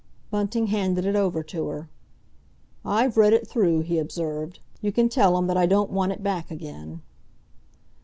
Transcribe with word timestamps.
Bunting 0.31 0.65
handed 0.65 1.05
it 1.05 1.15
over 1.15 1.43
to 1.43 1.67
her. 1.67 1.87
"I've 2.83 3.17
read 3.17 3.33
it 3.33 3.47
through," 3.47 3.81
he 3.81 3.99
observed. 3.99 4.57
"You 4.81 4.91
can 4.91 5.09
tell 5.09 5.37
him 5.37 5.45
that 5.45 5.57
I 5.57 5.67
don't 5.67 5.91
want 5.91 6.11
it 6.11 6.23
back 6.23 6.49
again." 6.49 7.03